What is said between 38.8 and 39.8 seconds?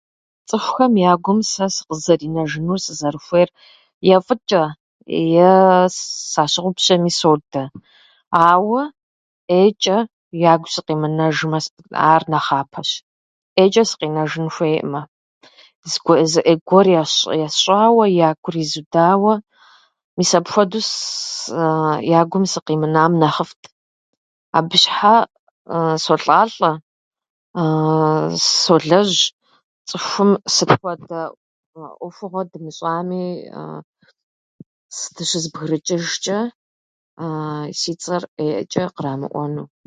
кърамыӏуэну.